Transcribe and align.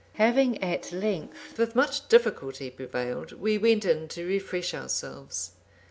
Having 0.13 0.63
at 0.63 0.91
length, 0.91 1.59
with 1.59 1.75
much 1.75 2.07
difficulty, 2.07 2.71
prevailed, 2.71 3.33
we 3.33 3.59
went 3.59 3.85
in 3.85 4.07
to 4.07 4.25
refresh 4.25 4.73
ourselves. 4.73 5.51